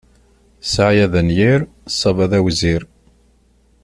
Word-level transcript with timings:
Ssɛaya 0.63 1.05
d 1.11 1.13
anyir, 1.19 1.59
ṣṣaba 1.93 2.25
d 2.31 2.33
awzir. 2.37 2.81